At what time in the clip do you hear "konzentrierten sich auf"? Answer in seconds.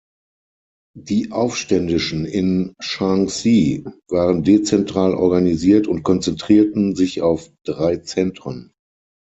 6.01-7.51